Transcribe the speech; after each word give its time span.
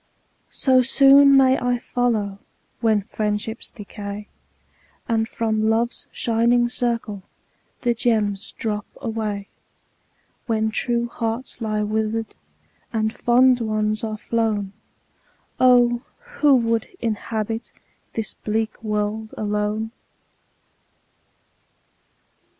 So 0.49 0.81
soon 0.81 1.37
may 1.37 1.59
I 1.59 1.77
follow, 1.77 2.39
When 2.79 3.03
friendships 3.03 3.69
decay, 3.69 4.29
And 5.07 5.29
from 5.29 5.69
Love's 5.69 6.07
shining 6.11 6.69
circle 6.69 7.21
The 7.83 7.93
gems 7.93 8.51
drop 8.53 8.87
away. 8.99 9.47
When 10.47 10.71
true 10.71 11.07
hearts 11.07 11.61
lie 11.61 11.83
wither'd, 11.83 12.33
And 12.91 13.13
fond 13.13 13.59
ones 13.61 14.03
are 14.03 14.17
flown, 14.17 14.73
Oh! 15.59 16.01
who 16.39 16.55
would 16.55 16.87
inhabit 16.99 17.71
This 18.13 18.33
bleak 18.33 18.81
world 18.83 19.35
alone 19.37 19.91